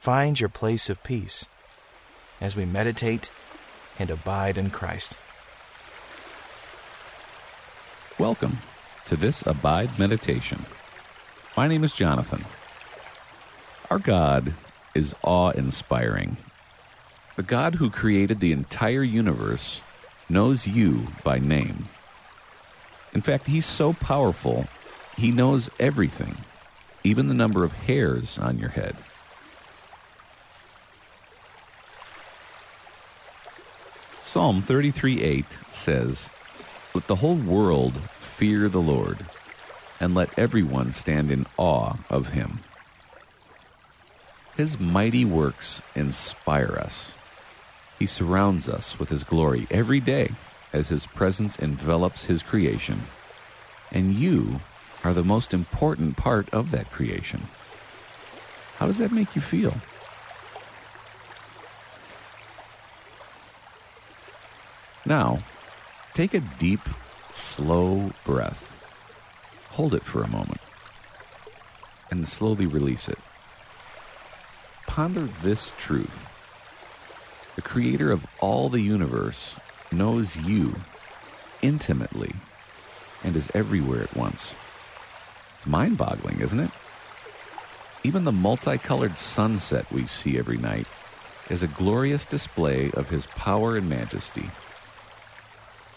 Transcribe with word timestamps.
find 0.00 0.40
your 0.40 0.48
place 0.48 0.88
of 0.88 1.02
peace 1.02 1.44
as 2.40 2.56
we 2.56 2.64
meditate 2.64 3.30
and 3.98 4.08
abide 4.08 4.56
in 4.56 4.70
Christ. 4.70 5.14
Welcome 8.18 8.60
to 9.08 9.16
this 9.16 9.46
Abide 9.46 9.98
Meditation. 9.98 10.64
My 11.54 11.68
name 11.68 11.84
is 11.84 11.92
Jonathan. 11.92 12.46
Our 13.90 13.98
God 13.98 14.54
is 14.94 15.14
awe 15.22 15.50
inspiring. 15.50 16.38
The 17.36 17.42
God 17.42 17.74
who 17.74 17.90
created 17.90 18.40
the 18.40 18.52
entire 18.52 19.02
universe 19.02 19.82
knows 20.30 20.66
you 20.66 21.08
by 21.22 21.38
name. 21.38 21.90
In 23.12 23.20
fact, 23.20 23.48
He's 23.48 23.66
so 23.66 23.92
powerful, 23.92 24.66
He 25.18 25.30
knows 25.30 25.68
everything, 25.78 26.36
even 27.04 27.28
the 27.28 27.34
number 27.34 27.64
of 27.64 27.74
hairs 27.74 28.38
on 28.38 28.58
your 28.58 28.70
head. 28.70 28.96
Psalm 34.32 34.62
33 34.62 35.22
8 35.22 35.44
says, 35.72 36.30
Let 36.94 37.08
the 37.08 37.16
whole 37.16 37.34
world 37.34 38.00
fear 38.20 38.68
the 38.68 38.80
Lord, 38.80 39.26
and 39.98 40.14
let 40.14 40.38
everyone 40.38 40.92
stand 40.92 41.32
in 41.32 41.46
awe 41.56 41.94
of 42.08 42.28
him. 42.28 42.60
His 44.56 44.78
mighty 44.78 45.24
works 45.24 45.82
inspire 45.96 46.76
us. 46.80 47.10
He 47.98 48.06
surrounds 48.06 48.68
us 48.68 49.00
with 49.00 49.08
his 49.08 49.24
glory 49.24 49.66
every 49.68 49.98
day 49.98 50.30
as 50.72 50.90
his 50.90 51.06
presence 51.06 51.58
envelops 51.58 52.26
his 52.26 52.44
creation. 52.44 53.00
And 53.90 54.14
you 54.14 54.60
are 55.02 55.12
the 55.12 55.24
most 55.24 55.52
important 55.52 56.16
part 56.16 56.48
of 56.50 56.70
that 56.70 56.92
creation. 56.92 57.48
How 58.76 58.86
does 58.86 58.98
that 58.98 59.10
make 59.10 59.34
you 59.34 59.42
feel? 59.42 59.74
Now, 65.10 65.40
take 66.14 66.34
a 66.34 66.40
deep, 66.60 66.82
slow 67.32 68.12
breath. 68.24 68.70
Hold 69.70 69.92
it 69.92 70.04
for 70.04 70.22
a 70.22 70.28
moment 70.28 70.60
and 72.12 72.28
slowly 72.28 72.66
release 72.66 73.08
it. 73.08 73.18
Ponder 74.86 75.28
this 75.42 75.72
truth. 75.80 76.28
The 77.56 77.62
creator 77.62 78.12
of 78.12 78.24
all 78.38 78.68
the 78.68 78.82
universe 78.82 79.56
knows 79.90 80.36
you 80.36 80.76
intimately 81.60 82.32
and 83.24 83.34
is 83.34 83.50
everywhere 83.52 84.02
at 84.02 84.16
once. 84.16 84.54
It's 85.56 85.66
mind 85.66 85.98
boggling, 85.98 86.40
isn't 86.40 86.60
it? 86.60 86.70
Even 88.04 88.22
the 88.22 88.30
multicolored 88.30 89.18
sunset 89.18 89.90
we 89.90 90.06
see 90.06 90.38
every 90.38 90.58
night 90.58 90.86
is 91.48 91.64
a 91.64 91.66
glorious 91.66 92.24
display 92.24 92.92
of 92.92 93.08
his 93.08 93.26
power 93.26 93.76
and 93.76 93.88
majesty. 93.88 94.48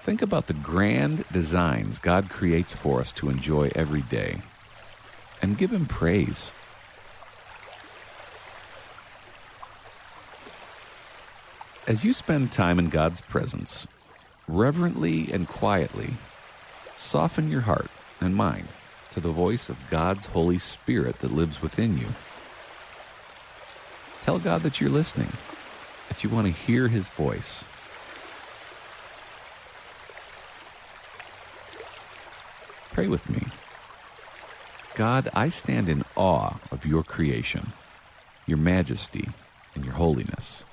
Think 0.03 0.21
about 0.21 0.47
the 0.47 0.53
grand 0.53 1.23
designs 1.31 1.97
God 1.97 2.29
creates 2.29 2.73
for 2.73 2.99
us 2.99 3.13
to 3.13 3.29
enjoy 3.29 3.71
every 3.73 4.01
day 4.01 4.41
and 5.41 5.57
give 5.57 5.71
Him 5.71 5.85
praise. 5.85 6.51
As 11.87 12.03
you 12.03 12.11
spend 12.11 12.51
time 12.51 12.79
in 12.79 12.89
God's 12.89 13.21
presence, 13.21 13.87
reverently 14.45 15.31
and 15.31 15.47
quietly, 15.47 16.15
soften 16.97 17.49
your 17.49 17.61
heart 17.61 17.89
and 18.19 18.35
mind 18.35 18.67
to 19.11 19.21
the 19.21 19.31
voice 19.31 19.69
of 19.69 19.89
God's 19.89 20.25
Holy 20.25 20.59
Spirit 20.59 21.19
that 21.19 21.31
lives 21.31 21.61
within 21.61 21.97
you. 21.97 22.07
Tell 24.21 24.37
God 24.37 24.63
that 24.63 24.81
you're 24.81 24.89
listening, 24.89 25.31
that 26.09 26.25
you 26.25 26.29
want 26.29 26.47
to 26.47 26.51
hear 26.51 26.89
His 26.89 27.07
voice 27.07 27.63
Pray 32.93 33.07
with 33.07 33.27
me. 33.27 33.41
God, 34.93 35.27
I 35.33 35.49
stand 35.49 35.89
in 35.89 36.03
awe 36.15 36.59
of 36.71 36.85
your 36.85 37.01
creation, 37.01 37.73
your 38.45 38.59
majesty, 38.59 39.29
and 39.73 39.83
your 39.83 39.95
holiness. 39.95 40.63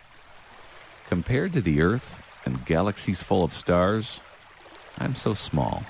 Compared 1.08 1.54
to 1.54 1.62
the 1.62 1.80
earth 1.80 2.22
and 2.44 2.66
galaxies 2.66 3.22
full 3.22 3.42
of 3.42 3.54
stars, 3.54 4.20
I'm 4.98 5.14
so 5.14 5.32
small. 5.32 5.82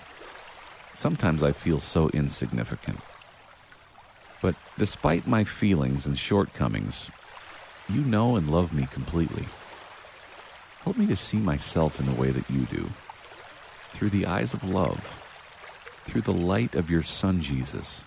Sometimes 0.95 1.43
I 1.43 1.51
feel 1.51 1.81
so 1.81 2.09
insignificant. 2.11 3.01
But 4.41 4.55
despite 4.79 5.27
my 5.27 5.43
feelings 5.43 6.07
and 6.07 6.17
shortcomings, 6.17 7.11
you 7.89 8.03
know 8.03 8.37
and 8.37 8.49
love 8.49 8.73
me 8.73 8.87
completely. 8.87 9.47
Help 10.85 10.97
me 10.97 11.09
to 11.09 11.17
see 11.17 11.39
myself 11.39 11.99
in 11.99 12.07
the 12.07 12.21
way 12.21 12.31
that 12.31 12.49
you 12.49 12.67
do, 12.67 12.89
through 13.91 14.11
the 14.11 14.27
eyes 14.27 14.55
of 14.55 14.63
love 14.63 15.20
through 16.05 16.23
the 16.23 16.33
light 16.33 16.75
of 16.75 16.91
your 16.91 17.03
Son, 17.03 17.41
Jesus. 17.41 18.03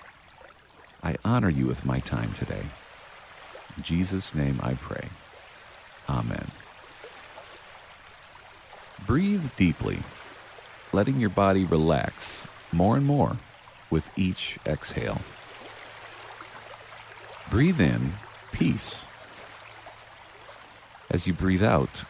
I 1.04 1.18
honor 1.24 1.50
you 1.50 1.66
with 1.66 1.86
my 1.86 2.00
time 2.00 2.34
today. 2.34 2.64
In 3.78 3.84
Jesus' 3.84 4.34
name 4.34 4.60
I 4.64 4.76
pray. 4.76 5.10
Amen. 6.10 6.52
Breathe 9.06 9.52
deeply, 9.58 10.00
letting 10.92 11.20
your 11.20 11.30
body 11.30 11.66
relax 11.66 12.46
more 12.72 12.96
and 12.96 13.06
more 13.06 13.38
with 13.90 14.10
each 14.18 14.58
exhale. 14.66 15.22
Breathe 17.50 17.82
in 17.82 18.14
peace. 18.52 19.04
As 21.10 21.28
you 21.28 21.34
breathe 21.34 21.64
out, 21.64 22.04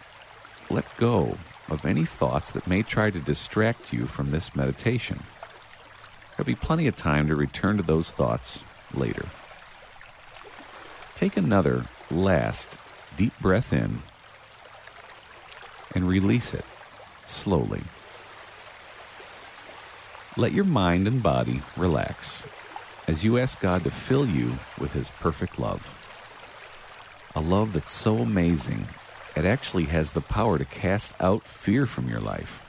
let 0.69 0.85
go 0.97 1.37
of 1.69 1.85
any 1.85 2.05
thoughts 2.05 2.51
that 2.51 2.67
may 2.67 2.83
try 2.83 3.09
to 3.09 3.19
distract 3.19 3.91
you 3.91 4.05
from 4.05 4.31
this 4.31 4.55
meditation. 4.55 5.19
There'll 6.35 6.47
be 6.47 6.55
plenty 6.55 6.87
of 6.87 6.95
time 6.95 7.27
to 7.27 7.35
return 7.35 7.77
to 7.77 7.83
those 7.83 8.09
thoughts 8.09 8.59
later. 8.93 9.25
Take 11.15 11.37
another 11.37 11.85
last 12.09 12.77
deep 13.17 13.37
breath 13.39 13.71
in 13.71 14.01
and 15.93 16.07
release 16.07 16.53
it 16.53 16.65
slowly. 17.25 17.81
Let 20.35 20.51
your 20.51 20.65
mind 20.65 21.07
and 21.07 21.21
body 21.21 21.61
relax 21.77 22.41
as 23.07 23.23
you 23.23 23.37
ask 23.37 23.59
God 23.59 23.83
to 23.83 23.91
fill 23.91 24.25
you 24.25 24.55
with 24.79 24.93
His 24.93 25.09
perfect 25.09 25.59
love. 25.59 25.87
A 27.35 27.41
love 27.41 27.73
that's 27.73 27.91
so 27.91 28.17
amazing, 28.17 28.87
it 29.35 29.45
actually 29.45 29.85
has 29.85 30.11
the 30.11 30.21
power 30.21 30.57
to 30.57 30.65
cast 30.65 31.13
out 31.19 31.43
fear 31.43 31.85
from 31.85 32.09
your 32.09 32.19
life. 32.19 32.62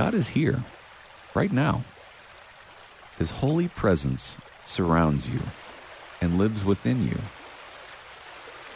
God 0.00 0.14
is 0.14 0.28
here, 0.28 0.64
right 1.34 1.52
now. 1.52 1.84
His 3.18 3.32
holy 3.32 3.68
presence 3.68 4.38
surrounds 4.64 5.28
you 5.28 5.40
and 6.22 6.38
lives 6.38 6.64
within 6.64 7.06
you. 7.06 7.18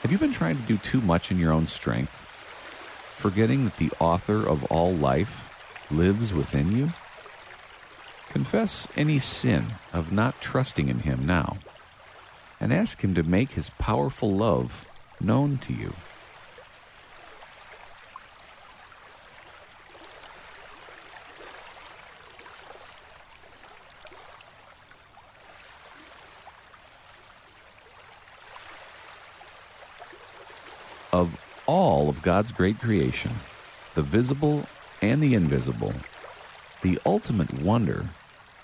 Have 0.03 0.12
you 0.12 0.19
been 0.19 0.35
trying 0.35 0.56
to 0.56 0.62
do 0.65 0.76
too 0.76 1.00
much 1.00 1.31
in 1.31 1.38
your 1.38 1.50
own 1.50 1.67
strength, 1.67 2.12
forgetting 3.17 3.65
that 3.65 3.79
the 3.79 3.91
author 3.99 4.47
of 4.47 4.65
all 4.65 4.93
life 4.93 5.50
lives 5.91 6.35
within 6.35 6.76
you? 6.76 6.93
Confess 8.29 8.87
any 8.94 9.19
sin 9.19 9.65
of 9.94 10.12
not 10.12 10.38
trusting 10.43 10.91
in 10.91 10.99
Him 10.99 11.25
now, 11.25 11.56
and 12.61 12.71
ask 12.71 13.03
Him 13.03 13.15
to 13.15 13.23
make 13.23 13.53
His 13.53 13.71
powerful 13.79 14.31
love 14.31 14.85
known 15.23 15.56
to 15.56 15.73
you. 15.73 15.94
of 31.14 31.38
all 31.67 32.09
of 32.09 32.13
God's 32.25 32.53
great 32.53 32.81
creation, 32.81 33.32
the 33.94 34.00
visible 34.00 34.65
and 35.03 35.23
the 35.23 35.35
invisible, 35.35 35.93
the 36.81 36.99
ultimate 37.05 37.53
wonder 37.53 38.06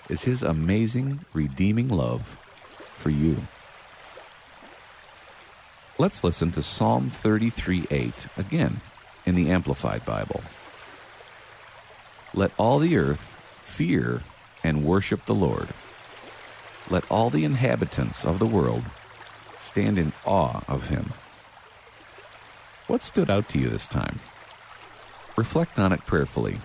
is 0.09 0.23
His 0.23 0.43
amazing, 0.43 1.27
redeeming 1.35 1.89
love 1.89 2.23
for 2.97 3.11
you. 3.11 3.37
Let's 5.99 6.25
listen 6.25 6.51
to 6.53 6.63
Psalm 6.63 7.11
33 7.11 7.87
8 7.91 8.29
again 8.39 8.81
in 9.27 9.35
the 9.35 9.51
Amplified 9.51 10.07
Bible. 10.07 10.41
Let 12.33 12.53
all 12.57 12.79
the 12.79 12.97
earth 12.97 13.21
fear 13.63 14.23
and 14.65 14.87
worship 14.87 15.27
the 15.27 15.35
Lord. 15.35 15.69
Let 16.89 17.09
all 17.11 17.29
the 17.29 17.45
inhabitants 17.45 18.25
of 18.25 18.39
the 18.39 18.47
world 18.47 18.85
stand 19.59 19.99
in 19.99 20.15
awe 20.25 20.63
of 20.67 20.89
him. 20.89 21.13
What 22.91 23.03
stood 23.03 23.31
out 23.31 23.49
to 23.51 23.59
you 23.61 23.69
this 23.69 23.87
time? 23.87 24.19
Reflect 25.37 25.79
on 25.79 25.93
it 25.93 26.05
prayerfully. 26.07 26.59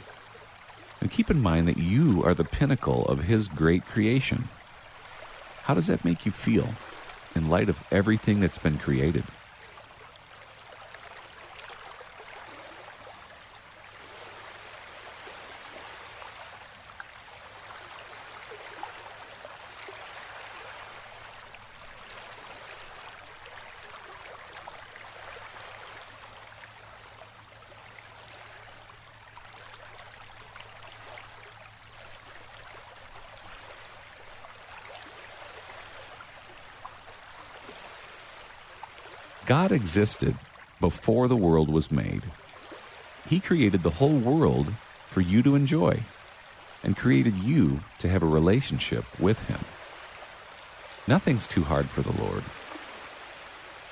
And 0.99 1.11
keep 1.11 1.29
in 1.29 1.39
mind 1.39 1.67
that 1.67 1.77
you 1.77 2.23
are 2.23 2.33
the 2.33 2.43
pinnacle 2.43 3.05
of 3.05 3.25
his 3.25 3.47
great 3.47 3.85
creation. 3.85 4.49
How 5.65 5.75
does 5.75 5.85
that 5.85 6.03
make 6.03 6.25
you 6.25 6.31
feel? 6.31 6.69
in 7.35 7.49
light 7.49 7.69
of 7.69 7.83
everything 7.91 8.39
that's 8.39 8.57
been 8.57 8.79
created. 8.79 9.23
God 39.45 39.71
existed 39.71 40.35
before 40.79 41.27
the 41.27 41.35
world 41.35 41.69
was 41.69 41.91
made. 41.91 42.23
He 43.29 43.39
created 43.39 43.83
the 43.83 43.91
whole 43.91 44.17
world 44.17 44.73
for 45.09 45.21
you 45.21 45.43
to 45.43 45.55
enjoy 45.55 46.01
and 46.83 46.97
created 46.97 47.35
you 47.35 47.79
to 47.99 48.09
have 48.09 48.23
a 48.23 48.27
relationship 48.27 49.05
with 49.19 49.47
Him. 49.47 49.59
Nothing's 51.07 51.47
too 51.47 51.63
hard 51.63 51.87
for 51.87 52.01
the 52.01 52.21
Lord. 52.21 52.43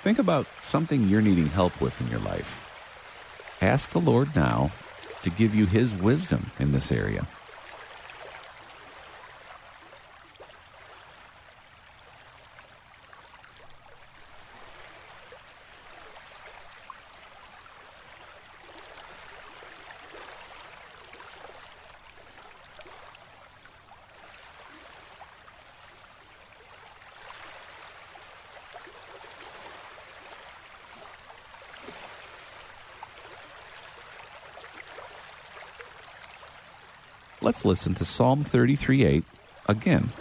Think 0.02 0.20
about 0.20 0.48
something 0.60 1.08
you're 1.08 1.22
needing 1.22 1.48
help 1.48 1.80
with 1.80 2.00
in 2.02 2.10
your 2.10 2.20
life. 2.20 2.60
Ask 3.62 3.92
the 3.92 4.02
Lord 4.02 4.36
now 4.36 4.72
to 5.22 5.30
give 5.30 5.56
you 5.56 5.66
His 5.66 5.94
wisdom 5.94 6.52
in 6.60 6.72
this 6.72 6.92
area. 6.92 7.28
Let's 37.44 37.66
listen 37.66 37.94
to 37.96 38.06
Psalm 38.06 38.46
33 38.46 39.04
8 39.04 39.24
again, 39.68 40.14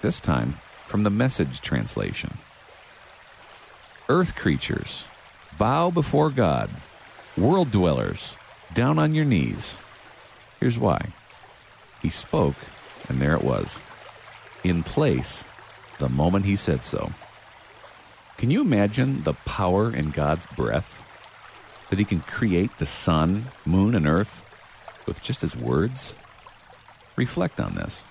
this 0.00 0.20
time 0.20 0.58
from 0.86 1.02
the 1.02 1.10
Message 1.10 1.60
translation. 1.60 2.38
Earth 4.08 4.36
creatures, 4.36 5.02
bow 5.58 5.90
before 5.90 6.30
God. 6.30 6.70
World 7.36 7.72
dwellers, 7.72 8.36
down 8.74 8.96
on 8.96 9.12
your 9.12 9.24
knees. 9.24 9.76
Here's 10.60 10.78
why 10.78 11.06
He 12.00 12.10
spoke, 12.10 12.54
and 13.08 13.18
there 13.18 13.34
it 13.34 13.42
was. 13.42 13.80
In 14.62 14.84
place, 14.84 15.42
the 15.98 16.08
moment 16.08 16.44
He 16.44 16.54
said 16.54 16.84
so. 16.84 17.10
Can 18.36 18.52
you 18.52 18.60
imagine 18.60 19.24
the 19.24 19.34
power 19.34 19.92
in 19.92 20.12
God's 20.12 20.46
breath? 20.46 21.02
That 21.90 21.98
He 21.98 22.04
can 22.04 22.20
create 22.20 22.78
the 22.78 22.86
sun, 22.86 23.46
moon, 23.66 23.96
and 23.96 24.06
earth 24.06 24.44
with 25.06 25.20
just 25.24 25.40
His 25.40 25.56
words? 25.56 26.14
Reflect 27.18 27.58
on 27.58 27.74
this. 27.74 28.07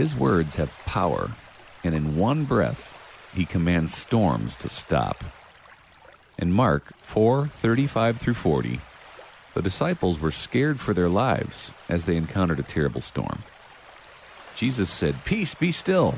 His 0.00 0.14
words 0.14 0.54
have 0.54 0.74
power, 0.86 1.32
and 1.84 1.94
in 1.94 2.16
one 2.16 2.44
breath 2.44 2.96
he 3.34 3.44
commands 3.44 3.94
storms 3.94 4.56
to 4.56 4.70
stop. 4.70 5.22
In 6.38 6.54
Mark 6.54 6.94
4:35 7.02 8.16
through 8.16 8.32
40, 8.32 8.80
the 9.52 9.60
disciples 9.60 10.18
were 10.18 10.32
scared 10.32 10.80
for 10.80 10.94
their 10.94 11.10
lives 11.10 11.72
as 11.86 12.06
they 12.06 12.16
encountered 12.16 12.58
a 12.58 12.62
terrible 12.62 13.02
storm. 13.02 13.42
Jesus 14.56 14.88
said, 14.88 15.22
"Peace, 15.26 15.52
be 15.52 15.70
still." 15.70 16.14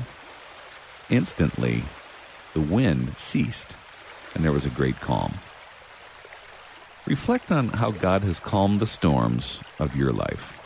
Instantly, 1.09 1.83
the 2.53 2.61
wind 2.61 3.17
ceased, 3.17 3.75
and 4.33 4.45
there 4.45 4.53
was 4.53 4.65
a 4.65 4.77
great 4.79 5.01
calm. 5.01 5.41
Reflect 7.05 7.51
on 7.51 7.67
how 7.67 7.91
God 7.91 8.21
has 8.21 8.39
calmed 8.39 8.79
the 8.79 8.87
storms 8.87 9.59
of 9.77 9.93
your 9.93 10.13
life. 10.13 10.62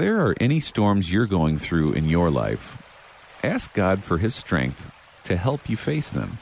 There 0.00 0.20
are 0.20 0.34
any 0.40 0.60
storms 0.60 1.12
you're 1.12 1.26
going 1.26 1.58
through 1.58 1.92
in 1.92 2.08
your 2.08 2.30
life, 2.30 2.82
ask 3.42 3.72
God 3.74 4.02
for 4.02 4.18
His 4.18 4.34
strength 4.34 4.90
to 5.24 5.36
help 5.36 5.68
you 5.68 5.76
face 5.76 6.08
them, 6.08 6.38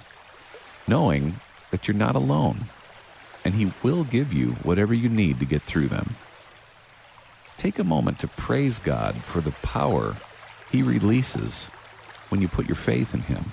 knowing 0.87 1.41
that 1.71 1.88
you're 1.88 1.97
not 1.97 2.15
alone, 2.15 2.67
and 3.45 3.55
He 3.55 3.73
will 3.83 4.05
give 4.05 4.33
you 4.33 4.53
whatever 4.62 4.95
you 4.95 5.09
need 5.09 5.41
to 5.41 5.45
get 5.45 5.62
through 5.62 5.88
them. 5.88 6.15
Take 7.57 7.81
a 7.81 7.85
moment 7.85 8.21
to 8.21 8.29
praise 8.29 8.79
God 8.79 9.17
for 9.17 9.41
the 9.41 9.50
power 9.50 10.15
He 10.71 10.83
releases 10.83 11.67
when 12.29 12.41
you 12.41 12.47
put 12.47 12.69
your 12.69 12.77
faith 12.77 13.12
in 13.12 13.23
Him. 13.23 13.53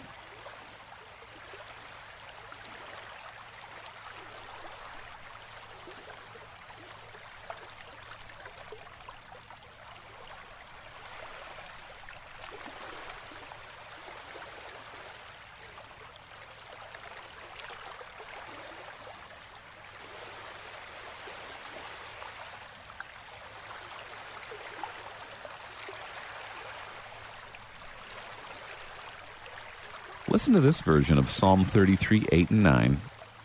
Listen 30.35 30.53
to 30.55 30.59
this 30.59 30.81
version 30.81 31.17
of 31.17 31.31
Psalm 31.31 31.63
33, 31.63 32.25
8 32.29 32.49
and 32.49 32.61
9 32.61 32.99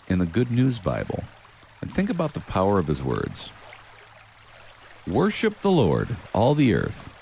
in 0.08 0.18
the 0.18 0.26
Good 0.26 0.50
News 0.50 0.80
Bible. 0.80 1.22
and 1.80 1.94
think 1.94 2.10
about 2.10 2.32
the 2.32 2.40
power 2.40 2.80
of 2.80 2.88
his 2.88 3.00
words. 3.00 3.50
Worship 5.06 5.60
the 5.60 5.70
Lord, 5.70 6.16
all 6.32 6.56
the 6.56 6.74
earth. 6.74 7.14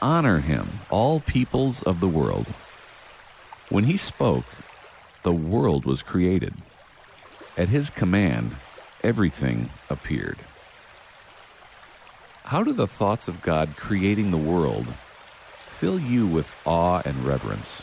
Honor 0.00 0.40
him, 0.40 0.80
all 0.88 1.20
peoples 1.20 1.82
of 1.82 2.00
the 2.00 2.08
world. 2.08 2.46
When 3.68 3.84
he 3.84 3.98
spoke, 3.98 4.46
the 5.22 5.34
world 5.34 5.84
was 5.84 6.02
created. 6.02 6.54
At 7.58 7.68
his 7.68 7.90
command, 7.90 8.56
everything 9.02 9.68
appeared. 9.90 10.38
How 12.44 12.64
do 12.64 12.72
the 12.72 12.88
thoughts 12.88 13.28
of 13.28 13.42
God 13.42 13.76
creating 13.76 14.30
the 14.30 14.38
world 14.38 14.86
fill 15.66 15.98
you 15.98 16.26
with 16.26 16.56
awe 16.64 17.02
and 17.04 17.26
reverence? 17.26 17.82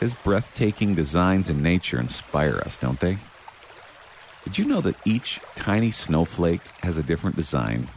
His 0.00 0.14
breathtaking 0.14 0.94
designs 0.94 1.50
in 1.50 1.62
nature 1.62 1.98
inspire 2.00 2.58
us, 2.58 2.78
don't 2.78 3.00
they? 3.00 3.18
Did 4.44 4.58
you 4.58 4.64
know 4.64 4.80
that 4.80 4.96
each 5.04 5.40
tiny 5.56 5.90
snowflake 5.90 6.62
has 6.82 6.96
a 6.96 7.02
different 7.02 7.36
design? 7.36 7.88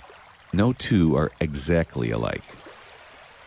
No 0.52 0.74
two 0.74 1.16
are 1.16 1.32
exactly 1.40 2.12
alike. 2.12 2.44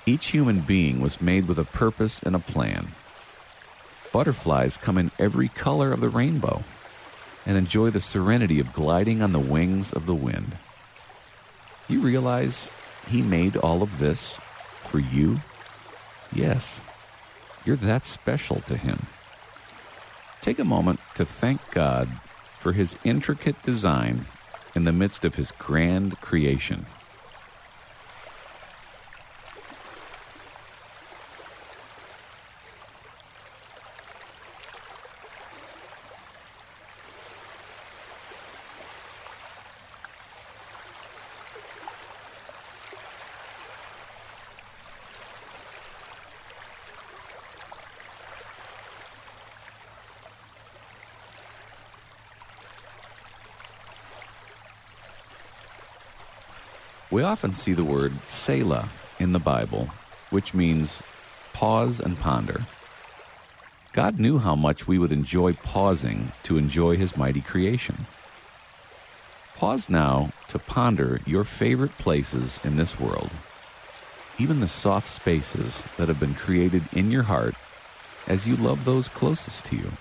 Each 0.06 0.26
human 0.26 0.60
being 0.60 1.00
was 1.00 1.20
made 1.20 1.48
with 1.48 1.58
a 1.58 1.64
purpose 1.64 2.20
and 2.22 2.34
a 2.34 2.38
plan. 2.38 2.88
Butterflies 4.12 4.76
come 4.76 4.96
in 4.96 5.10
every 5.18 5.48
color 5.48 5.92
of 5.92 6.00
the 6.00 6.08
rainbow 6.08 6.62
and 7.44 7.58
enjoy 7.58 7.90
the 7.90 8.00
serenity 8.00 8.60
of 8.60 8.72
gliding 8.72 9.20
on 9.20 9.32
the 9.32 9.38
wings 9.38 9.92
of 9.92 10.06
the 10.06 10.14
wind. 10.14 10.56
Do 11.88 11.94
you 11.94 12.00
realize 12.00 12.68
He 13.08 13.20
made 13.20 13.56
all 13.56 13.82
of 13.82 13.98
this 13.98 14.38
for 14.82 14.98
you? 14.98 15.40
Yes. 16.32 16.80
You're 17.64 17.76
that 17.76 18.06
special 18.06 18.60
to 18.62 18.76
Him. 18.76 19.06
Take 20.40 20.58
a 20.58 20.64
moment 20.64 21.00
to 21.14 21.24
thank 21.24 21.70
God 21.70 22.08
for 22.60 22.72
His 22.72 22.96
intricate 23.04 23.62
design 23.62 24.26
in 24.74 24.84
the 24.84 24.92
midst 24.92 25.24
of 25.24 25.36
His 25.36 25.50
grand 25.52 26.20
creation. 26.20 26.86
We 57.14 57.22
often 57.22 57.54
see 57.54 57.74
the 57.74 57.84
word 57.84 58.12
Selah 58.24 58.88
in 59.20 59.32
the 59.32 59.38
Bible, 59.38 59.88
which 60.30 60.52
means 60.52 61.00
pause 61.52 62.00
and 62.00 62.18
ponder. 62.18 62.66
God 63.92 64.18
knew 64.18 64.38
how 64.40 64.56
much 64.56 64.88
we 64.88 64.98
would 64.98 65.12
enjoy 65.12 65.52
pausing 65.52 66.32
to 66.42 66.58
enjoy 66.58 66.96
His 66.96 67.16
mighty 67.16 67.40
creation. 67.40 68.06
Pause 69.54 69.88
now 69.88 70.32
to 70.48 70.58
ponder 70.58 71.20
your 71.24 71.44
favorite 71.44 71.96
places 71.98 72.58
in 72.64 72.74
this 72.74 72.98
world, 72.98 73.30
even 74.36 74.58
the 74.58 74.66
soft 74.66 75.06
spaces 75.06 75.84
that 75.96 76.08
have 76.08 76.18
been 76.18 76.34
created 76.34 76.82
in 76.92 77.12
your 77.12 77.22
heart 77.22 77.54
as 78.26 78.48
you 78.48 78.56
love 78.56 78.84
those 78.84 79.06
closest 79.06 79.64
to 79.66 79.76
you. 79.76 79.92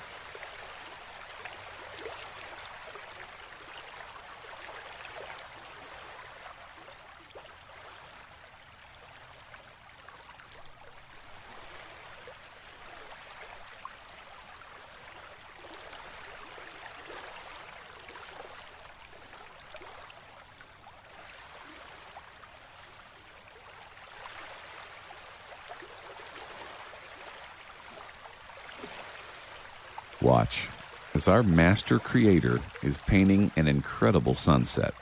Watch 30.23 30.69
as 31.13 31.27
our 31.27 31.43
master 31.43 31.99
creator 31.99 32.61
is 32.81 32.97
painting 33.05 33.51
an 33.57 33.67
incredible 33.67 34.35
sunset. 34.35 34.93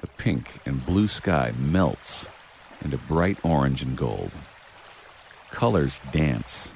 The 0.00 0.06
pink 0.06 0.60
and 0.64 0.86
blue 0.86 1.08
sky 1.08 1.52
melts 1.58 2.26
into 2.80 2.96
bright 2.96 3.38
orange 3.44 3.82
and 3.82 3.96
gold. 3.96 4.30
Colors 5.50 5.98
dance 6.12 6.70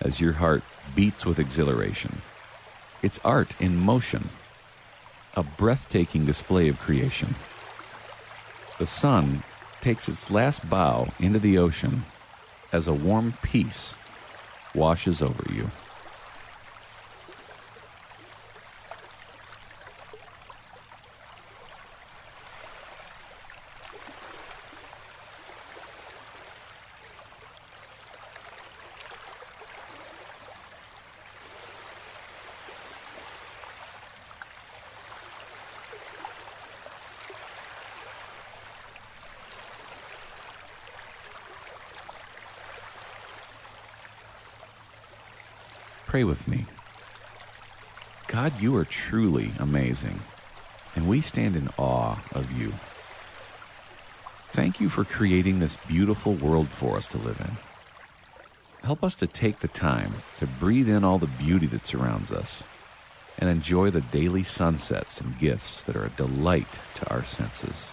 as 0.00 0.20
your 0.20 0.32
heart 0.32 0.64
beats 0.96 1.24
with 1.24 1.38
exhilaration. 1.38 2.20
It's 3.00 3.20
art 3.24 3.54
in 3.60 3.76
motion, 3.76 4.30
a 5.34 5.44
breathtaking 5.44 6.26
display 6.26 6.66
of 6.68 6.80
creation. 6.80 7.36
The 8.80 8.86
sun 8.86 9.44
takes 9.80 10.08
its 10.08 10.32
last 10.32 10.68
bow 10.68 11.12
into 11.20 11.38
the 11.38 11.58
ocean 11.58 12.02
as 12.72 12.88
a 12.88 12.92
warm 12.92 13.34
peace 13.40 13.94
washes 14.74 15.22
over 15.22 15.44
you. 15.54 15.70
Pray 46.16 46.24
with 46.24 46.48
me. 46.48 46.64
God, 48.26 48.58
you 48.58 48.74
are 48.76 48.86
truly 48.86 49.52
amazing, 49.58 50.20
and 50.94 51.06
we 51.06 51.20
stand 51.20 51.56
in 51.56 51.68
awe 51.76 52.22
of 52.32 52.50
you. 52.58 52.72
Thank 54.48 54.80
you 54.80 54.88
for 54.88 55.04
creating 55.04 55.58
this 55.58 55.76
beautiful 55.76 56.32
world 56.32 56.68
for 56.68 56.96
us 56.96 57.06
to 57.08 57.18
live 57.18 57.38
in. 57.38 57.58
Help 58.82 59.04
us 59.04 59.14
to 59.16 59.26
take 59.26 59.60
the 59.60 59.68
time 59.68 60.14
to 60.38 60.46
breathe 60.46 60.88
in 60.88 61.04
all 61.04 61.18
the 61.18 61.26
beauty 61.26 61.66
that 61.66 61.84
surrounds 61.84 62.32
us 62.32 62.62
and 63.38 63.50
enjoy 63.50 63.90
the 63.90 64.00
daily 64.00 64.42
sunsets 64.42 65.20
and 65.20 65.38
gifts 65.38 65.82
that 65.82 65.96
are 65.96 66.06
a 66.06 66.16
delight 66.16 66.78
to 66.94 67.10
our 67.10 67.26
senses. 67.26 67.90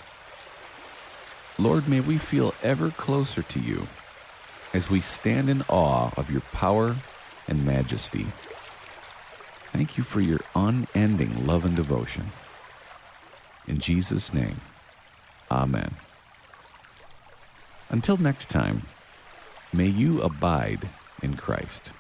Lord, 1.60 1.90
may 1.90 2.00
we 2.00 2.18
feel 2.18 2.56
ever 2.64 2.90
closer 2.90 3.42
to 3.42 3.60
you 3.60 3.88
as 4.74 4.90
we 4.90 5.02
stand 5.02 5.50
in 5.50 5.64
awe 5.68 6.12
of 6.16 6.32
your 6.32 6.40
power 6.54 6.96
and 7.48 7.66
majesty. 7.66 8.26
Thank 9.72 9.98
you 9.98 10.04
for 10.04 10.22
your 10.22 10.40
unending 10.56 11.48
love 11.48 11.66
and 11.66 11.76
devotion. 11.76 12.32
In 13.68 13.80
Jesus' 13.80 14.34
name, 14.34 14.62
Amen. 15.54 15.96
Until 17.90 18.18
next 18.18 18.50
time, 18.50 18.84
may 19.72 19.88
you 19.88 20.22
abide 20.22 20.90
in 21.22 21.36
Christ. 21.36 21.92